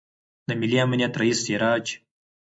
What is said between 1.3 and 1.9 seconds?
سراج